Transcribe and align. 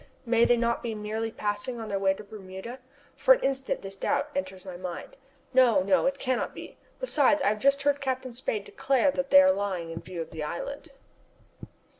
May 0.25 0.45
they 0.45 0.57
not 0.57 0.81
be 0.81 0.95
merely 0.95 1.29
passing 1.29 1.79
on 1.79 1.87
their 1.87 1.99
way 1.99 2.15
to 2.15 2.23
Bermuda? 2.23 2.79
For 3.15 3.35
an 3.35 3.41
instant 3.43 3.83
this 3.83 3.95
doubt 3.95 4.31
enters 4.35 4.65
my 4.65 4.75
mind. 4.75 5.15
No, 5.53 5.83
no, 5.83 6.07
it 6.07 6.17
cannot 6.17 6.55
be! 6.55 6.79
Besides, 6.99 7.39
I 7.43 7.49
have 7.49 7.59
just 7.59 7.83
heard 7.83 8.01
Captain 8.01 8.33
Spade 8.33 8.63
declare 8.63 9.11
that 9.11 9.29
they 9.29 9.43
are 9.43 9.51
lying 9.51 9.89
to 9.89 9.93
in 9.93 10.01
view 10.01 10.19
of 10.19 10.31
the 10.31 10.41
island. 10.43 10.89